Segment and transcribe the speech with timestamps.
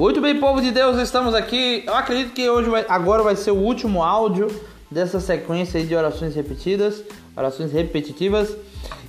[0.00, 1.84] Muito bem, povo de Deus, estamos aqui.
[1.86, 4.48] Eu acredito que hoje vai, agora vai ser o último áudio
[4.90, 7.02] dessa sequência de orações repetidas,
[7.36, 8.56] orações repetitivas.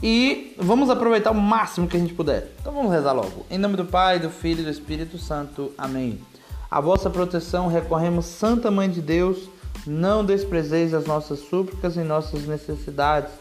[0.04, 2.52] E vamos aproveitar o máximo que a gente puder.
[2.60, 3.46] Então vamos rezar logo.
[3.50, 5.72] Em nome do Pai, do Filho e do Espírito Santo.
[5.78, 6.20] Amém.
[6.70, 9.48] A vossa proteção recorremos, Santa Mãe de Deus.
[9.88, 13.32] Não desprezeis as nossas súplicas e nossas necessidades,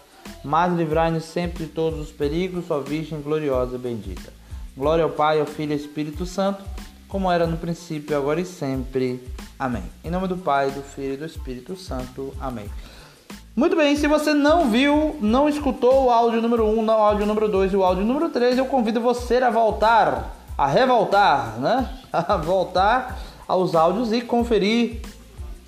[0.45, 4.33] mas livrai-nos sempre de todos os perigos, ó Virgem gloriosa e bendita.
[4.77, 6.63] Glória ao Pai, ao Filho e ao Espírito Santo
[7.11, 9.23] como era no princípio, agora e sempre.
[9.59, 9.83] Amém.
[10.05, 12.33] Em nome do Pai, do Filho e do Espírito Santo.
[12.41, 12.67] Amém.
[13.55, 17.49] Muito bem, se você não viu, não escutou o áudio número 1, o áudio número
[17.49, 21.91] 2 e o áudio número 3, eu convido você a voltar, a revoltar, né?
[22.13, 25.01] A voltar aos áudios e conferir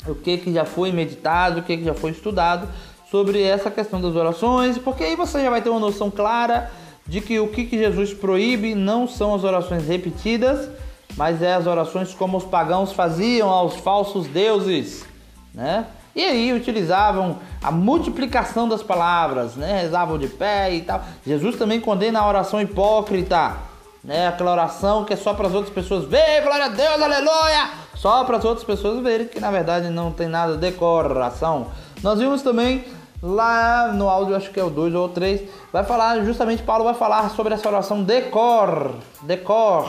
[0.07, 2.69] o que, que já foi meditado, o que, que já foi estudado
[3.11, 6.71] sobre essa questão das orações, porque aí você já vai ter uma noção clara
[7.07, 10.69] de que o que, que Jesus proíbe não são as orações repetidas,
[11.17, 15.05] mas é as orações como os pagãos faziam aos falsos deuses,
[15.55, 15.87] né?
[16.15, 19.81] E aí utilizavam a multiplicação das palavras, né?
[19.81, 21.03] Rezavam de pé e tal.
[21.27, 23.57] Jesus também condena a oração hipócrita,
[24.05, 24.29] né?
[24.29, 27.71] Aquela oração que é só para as outras pessoas verem, glória a Deus, aleluia!
[27.95, 31.69] Só para as outras pessoas verem que na verdade não tem nada de decoração.
[32.03, 32.85] Nós vimos também
[33.23, 36.95] lá no áudio, acho que é o 2 ou 3, vai falar, justamente Paulo vai
[36.95, 39.89] falar sobre essa oração decor, decor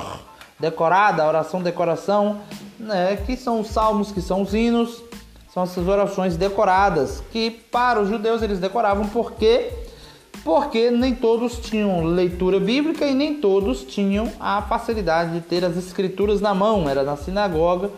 [0.60, 2.42] decorada, oração decoração,
[2.80, 5.04] né, que são os salmos, que são os hinos,
[5.54, 9.72] são essas orações decoradas, que para os judeus eles decoravam porque
[10.44, 15.78] porque nem todos tinham leitura bíblica e nem todos tinham a facilidade de ter as
[15.78, 17.90] escrituras na mão, era na sinagoga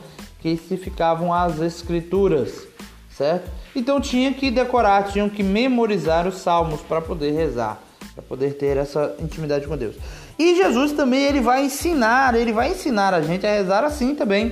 [0.41, 2.67] que se ficavam as escrituras,
[3.09, 3.49] certo?
[3.75, 7.81] Então tinha que decorar, tinham que memorizar os salmos para poder rezar,
[8.13, 9.95] para poder ter essa intimidade com Deus.
[10.37, 14.51] E Jesus também ele vai ensinar, ele vai ensinar a gente a rezar assim também.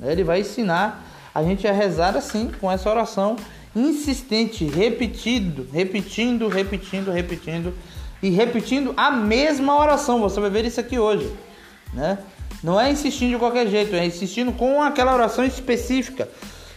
[0.00, 1.04] Ele vai ensinar
[1.34, 3.36] a gente a rezar assim, com essa oração
[3.76, 7.74] insistente, repetido, repetindo, repetindo, repetindo
[8.22, 10.20] e repetindo a mesma oração.
[10.20, 11.30] Você vai ver isso aqui hoje,
[11.92, 12.18] né?
[12.62, 16.28] Não é insistindo de qualquer jeito, é insistindo com aquela oração específica.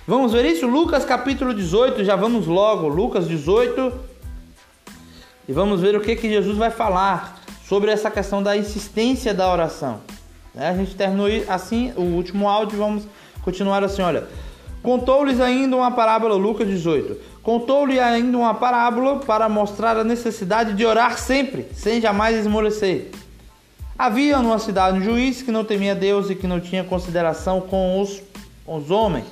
[0.06, 0.68] Vamos ver isso?
[0.68, 3.92] Lucas capítulo 18, já vamos logo, Lucas 18.
[5.47, 7.41] E vamos ver o que que Jesus vai falar
[7.72, 10.02] sobre essa questão da insistência da oração.
[10.54, 10.68] Né?
[10.68, 13.08] A gente terminou assim o último áudio, vamos
[13.46, 14.28] continuar assim, olha.
[14.84, 17.16] Contou-lhes ainda uma parábola, Lucas 18.
[17.42, 23.09] Contou-lhe ainda uma parábola para mostrar a necessidade de orar sempre, sem jamais esmorecer.
[23.98, 28.02] Havia numa cidade um juiz que não temia Deus e que não tinha consideração com
[28.02, 28.22] os,
[28.66, 29.28] com os homens.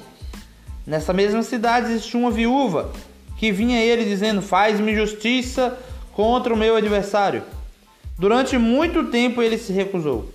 [0.88, 2.90] Nessa mesma cidade existia uma viúva
[3.36, 5.78] que vinha ele dizendo: Faz-me justiça
[6.14, 7.44] contra o meu adversário.
[8.20, 10.30] Durante muito tempo ele se recusou.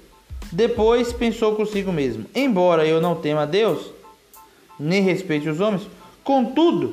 [0.51, 3.91] Depois pensou consigo mesmo: Embora eu não tema a Deus,
[4.81, 5.87] nem respeite os homens,
[6.25, 6.93] contudo,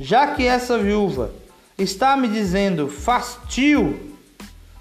[0.00, 1.30] já que essa viúva
[1.76, 4.00] está me dizendo fastio,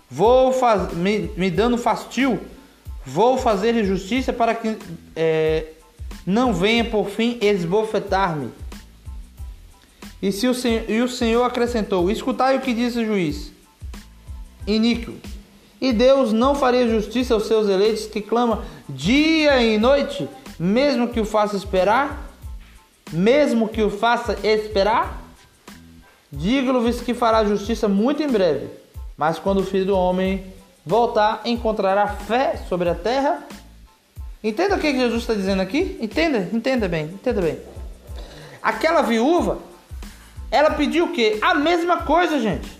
[0.09, 0.93] vou faz...
[0.93, 2.39] me, me dando fastio,
[3.05, 4.77] vou fazer justiça para que
[5.13, 5.65] é,
[6.25, 8.49] não venha por fim esbofetar-me.
[10.21, 10.53] E, se o
[10.87, 13.56] e o Senhor acrescentou: Escutai o que disse o juiz
[14.67, 15.13] iníquo.
[15.79, 20.27] E Deus não faria justiça aos seus eleitos que clamam dia e noite,
[20.59, 22.31] mesmo que o faça esperar?
[23.11, 25.23] Mesmo que o faça esperar?
[26.31, 28.67] Digo-lhes que fará justiça muito em breve,
[29.15, 30.43] mas quando o filho do homem
[30.85, 33.47] voltar, encontrará fé sobre a terra?
[34.43, 35.97] Entenda o que Jesus está dizendo aqui?
[36.01, 37.59] Entenda, entenda bem, entenda bem.
[38.61, 39.59] Aquela viúva,
[40.51, 41.37] ela pediu o quê?
[41.41, 42.77] A mesma coisa, gente.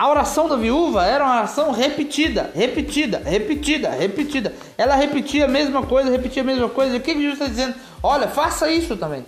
[0.00, 4.54] A oração da viúva era uma oração repetida, repetida, repetida, repetida.
[4.78, 6.94] Ela repetia a mesma coisa, repetia a mesma coisa.
[6.94, 7.74] E o que Jesus está dizendo?
[8.02, 9.26] Olha, faça isso também.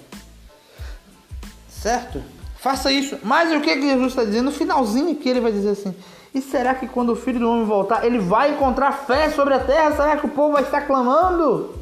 [1.69, 2.23] Certo?
[2.57, 3.19] Faça isso.
[3.23, 4.47] Mas o que Jesus está dizendo?
[4.47, 5.95] No finalzinho que ele vai dizer assim:
[6.35, 9.61] E será que quando o filho do homem voltar, ele vai encontrar fé sobre a
[9.61, 9.91] terra?
[9.95, 11.79] Será que o povo vai estar clamando?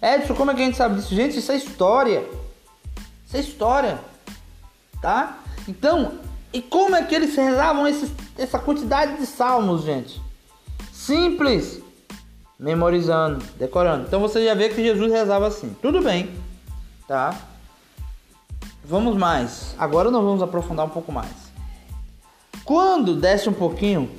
[0.00, 1.14] Edson, como é que a gente sabe disso?
[1.14, 2.24] Gente, isso é história.
[3.26, 3.98] Isso é história.
[5.00, 5.38] Tá?
[5.66, 6.18] Então,
[6.52, 10.20] e como é que eles rezavam esses, essa quantidade de salmos, gente?
[10.92, 11.80] Simples.
[12.58, 14.06] Memorizando, decorando.
[14.06, 15.74] Então você já vê que Jesus rezava assim.
[15.80, 16.30] Tudo bem.
[17.08, 17.34] Tá?
[18.84, 19.74] Vamos mais.
[19.78, 21.30] Agora nós vamos aprofundar um pouco mais.
[22.64, 24.10] Quando desce um pouquinho,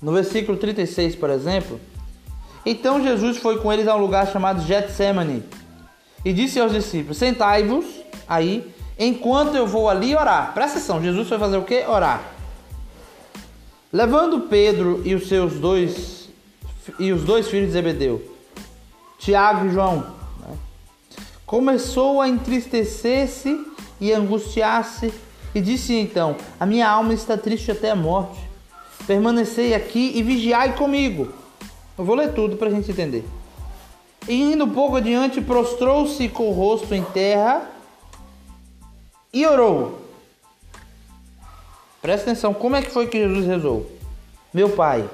[0.00, 1.80] no versículo 36, por exemplo,
[2.64, 5.44] então Jesus foi com eles a um lugar chamado Getsemane
[6.24, 7.84] e disse aos discípulos: Sentai-vos
[8.26, 10.52] aí, enquanto eu vou ali orar.
[10.52, 11.84] Presta atenção, Jesus foi fazer o que?
[11.86, 12.22] Orar.
[13.92, 16.28] Levando Pedro e os seus dois
[16.98, 18.22] e os dois filhos de Zebedeu,
[19.18, 20.06] Tiago e João,
[20.40, 20.56] né?
[21.46, 23.66] começou a entristecer-se
[24.00, 25.12] e angustiasse,
[25.54, 28.38] e disse então: A minha alma está triste até a morte.
[29.06, 31.32] Permanecei aqui e vigiai comigo.
[31.96, 33.24] Eu vou ler tudo para a gente entender.
[34.28, 37.77] E indo pouco adiante, prostrou-se com o rosto em terra
[39.32, 40.00] e orou.
[42.00, 43.90] Presta atenção, como é que foi que Jesus rezou?
[44.52, 45.08] Meu Pai,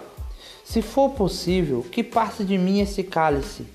[0.64, 3.66] se for possível, que passe de mim esse cálice.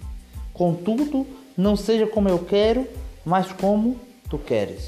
[0.53, 1.25] Contudo,
[1.57, 2.88] não seja como eu quero,
[3.25, 4.00] mas como
[4.30, 4.88] tu queres.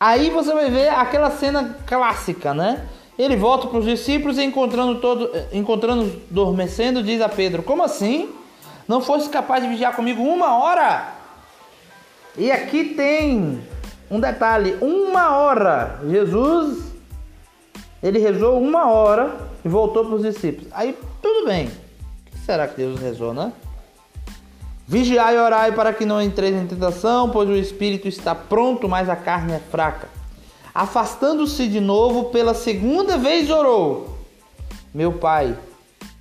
[0.00, 2.88] Aí você vai ver aquela cena clássica, né?
[3.18, 8.32] Ele volta para os discípulos e encontrando todo, encontrando dormecendo, diz a Pedro: Como assim?
[8.86, 11.17] Não fosse capaz de vigiar comigo uma hora?
[12.38, 13.60] E aqui tem
[14.08, 16.00] um detalhe: uma hora.
[16.08, 16.88] Jesus
[18.02, 20.68] ele rezou uma hora e voltou para os discípulos.
[20.72, 21.68] Aí tudo bem.
[22.46, 23.52] Será que Deus rezou, né?
[24.86, 29.08] Vigiai e orai para que não entreis em tentação, pois o espírito está pronto, mas
[29.08, 30.08] a carne é fraca.
[30.74, 34.16] Afastando-se de novo, pela segunda vez orou:
[34.94, 35.58] Meu pai,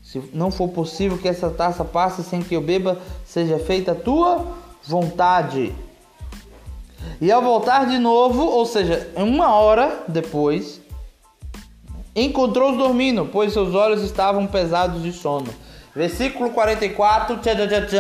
[0.04, 3.96] se não for possível que essa taça passe sem que eu beba, seja feita a
[3.96, 4.48] tua
[4.84, 5.74] vontade.
[7.20, 10.82] E ao voltar de novo, ou seja, uma hora depois,
[12.16, 15.48] encontrou-os dormindo, pois seus olhos estavam pesados de sono.
[15.96, 17.38] Versículo 44.
[17.38, 17.98] Tchá, tchá, tchá,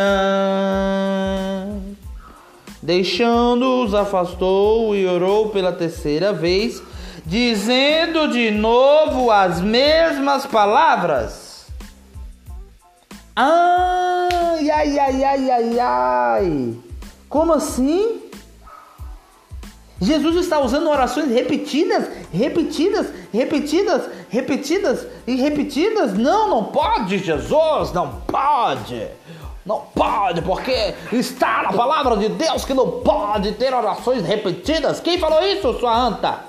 [2.81, 6.81] Deixando-os, afastou e orou pela terceira vez,
[7.25, 11.65] dizendo de novo as mesmas palavras.
[13.35, 16.73] Ai, ai, ai, ai, ai, ai.
[17.27, 18.26] Como assim?
[19.99, 26.13] Jesus está usando orações repetidas, repetidas, repetidas, repetidas e repetidas.
[26.13, 29.07] Não, não pode, Jesus, não pode.
[29.65, 35.01] Não pode, porque está na palavra de Deus que não pode ter orações repetidas.
[35.01, 36.39] Quem falou isso, sua anta?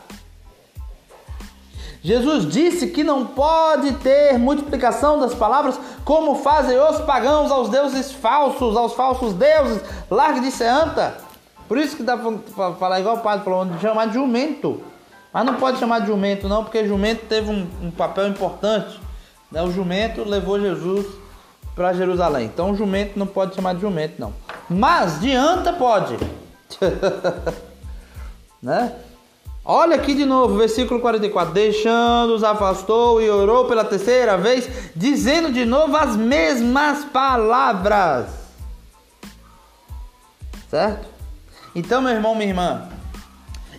[2.01, 8.13] Jesus disse que não pode ter multiplicação das palavras como fazem os pagãos aos deuses
[8.13, 9.83] falsos, aos falsos deuses.
[10.09, 11.28] Largue de ser anta.
[11.69, 14.83] Por isso que dá pra falar igual o padre falou, chamar de jumento.
[15.33, 18.99] Mas não pode chamar de jumento não, porque jumento teve um, um papel importante.
[19.53, 19.63] Né?
[19.63, 21.07] O jumento levou Jesus
[21.75, 22.47] para Jerusalém.
[22.47, 24.33] Então o jumento não pode chamar de jumento não.
[24.69, 26.17] Mas de anta pode.
[28.63, 28.95] né?
[29.65, 31.53] Olha aqui de novo, versículo 44.
[31.53, 38.29] Deixando-os, afastou e orou pela terceira vez, dizendo de novo as mesmas palavras.
[40.71, 41.18] Certo?
[41.75, 42.89] Então, meu irmão, minha irmã,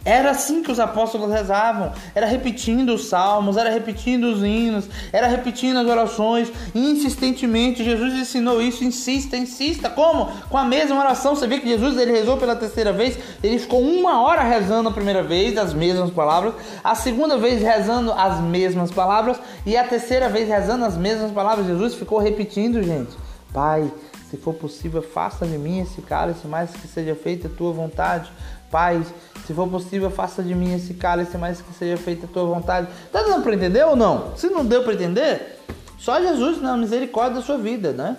[0.05, 5.27] Era assim que os apóstolos rezavam, era repetindo os salmos, era repetindo os hinos, era
[5.27, 7.83] repetindo as orações, insistentemente.
[7.83, 9.89] Jesus ensinou isso, insista, insista.
[9.89, 10.31] Como?
[10.49, 11.35] Com a mesma oração.
[11.35, 14.91] Você vê que Jesus ele rezou pela terceira vez, ele ficou uma hora rezando a
[14.91, 16.53] primeira vez, as mesmas palavras,
[16.83, 21.67] a segunda vez rezando as mesmas palavras e a terceira vez rezando as mesmas palavras.
[21.67, 23.11] Jesus ficou repetindo, gente.
[23.53, 23.91] Pai,
[24.29, 28.31] se for possível, faça de mim esse cálice, mas que seja feita a tua vontade.
[28.69, 29.03] Pai,
[29.47, 32.87] se for possível, faça de mim esse cálice, mas que seja feita a tua vontade.
[33.11, 34.37] Tá dando para entender ou não?
[34.37, 35.57] Se não deu para entender,
[35.97, 38.17] só Jesus na misericórdia da sua vida, né?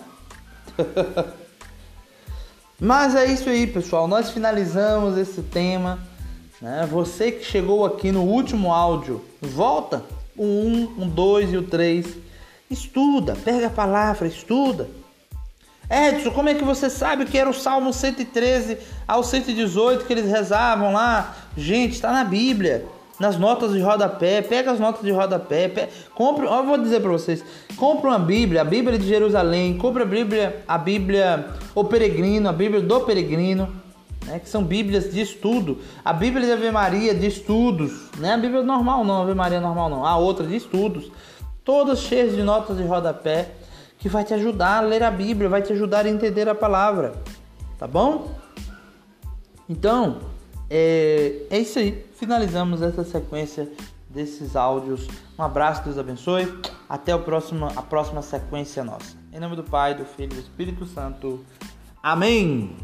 [2.77, 4.07] mas é isso aí, pessoal.
[4.07, 5.97] Nós finalizamos esse tema.
[6.61, 6.85] Né?
[6.91, 10.03] Você que chegou aqui no último áudio, volta
[10.35, 12.17] o 1, o 2 e o 3.
[12.69, 14.89] Estuda, pega a palavra, estuda.
[15.91, 20.31] Edson, como é que você sabe que era o Salmo 113 ao 118 que eles
[20.31, 21.35] rezavam lá?
[21.57, 22.85] Gente, está na Bíblia,
[23.19, 24.41] nas notas de rodapé.
[24.41, 25.67] Pega as notas de rodapé.
[25.67, 27.43] Pega, compre, eu vou dizer para vocês:
[27.75, 32.53] compre uma Bíblia, a Bíblia de Jerusalém, compre a Bíblia, a Bíblia O Peregrino, a
[32.53, 33.81] Bíblia do Peregrino.
[34.25, 38.33] Né, que são Bíblias de estudo, a Bíblia de Ave Maria de estudos, não é
[38.33, 41.11] a Bíblia normal não, a Ave Maria normal não, a outra de estudos,
[41.65, 43.49] todas cheias de notas de rodapé,
[44.01, 47.13] que vai te ajudar a ler a Bíblia, vai te ajudar a entender a palavra,
[47.77, 48.35] tá bom?
[49.69, 50.19] Então,
[50.69, 52.03] é, é isso aí.
[52.15, 53.71] Finalizamos essa sequência
[54.09, 55.07] desses áudios.
[55.37, 56.51] Um abraço, Deus abençoe.
[56.89, 59.15] Até o próximo, a próxima sequência nossa.
[59.31, 61.45] Em nome do Pai, do Filho e do Espírito Santo.
[62.01, 62.75] Amém.